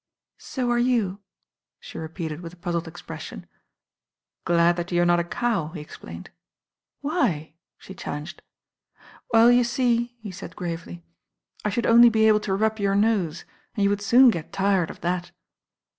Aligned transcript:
"So 0.39 0.71
are 0.71 0.79
you 0.79 1.19
I" 1.21 1.25
she 1.79 1.99
repeated 1.99 2.41
with 2.41 2.53
a 2.53 2.57
puzzled 2.57 2.87
ex. 2.87 3.03
pression. 3.03 3.45
"Glad 4.45 4.75
that 4.77 4.91
you 4.91 4.99
are 5.03 5.05
not 5.05 5.19
a 5.19 5.23
cow," 5.23 5.67
he 5.73 5.79
explained. 5.79 6.31
'•Why?" 7.05 7.53
she 7.77 7.93
challenged: 7.93 8.41
"Well, 9.31 9.51
you 9.51 9.63
see," 9.63 10.17
he 10.19 10.29
s*i4 10.29 10.55
gravely, 10.55 11.03
"I 11.63 11.69
should 11.69 11.85
only 11.85 12.09
t08 12.09 12.13
THE 12.13 12.19
RAm 12.19 12.25
GIRL 12.25 12.25
i 12.25 12.25
.i 12.25 12.25
4 12.25 12.25
be 12.25 12.27
able 12.29 12.39
to 12.39 12.55
rub 12.63 12.79
your 12.79 12.95
nose, 12.95 13.45
and 13.75 13.83
you 13.83 13.91
would 13.91 14.01
soon 14.01 14.31
get 14.31 14.51
tired 14.51 14.89
of 14.89 15.01
that." 15.01 15.29